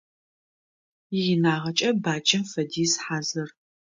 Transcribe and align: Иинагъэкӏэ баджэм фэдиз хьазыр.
Иинагъэкӏэ 1.19 1.89
баджэм 2.03 2.43
фэдиз 2.51 2.93
хьазыр. 3.03 3.49